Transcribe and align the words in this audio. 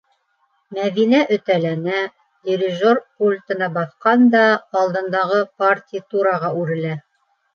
-Мәҙинә 0.75 1.17
өтәләнә, 1.35 1.99
дирижер 2.49 3.01
пультына 3.21 3.69
баҫҡан 3.77 4.25
да 4.37 4.41
алдындағы 4.81 5.39
партитураға 5.63 6.53
үрелә. 6.63 6.97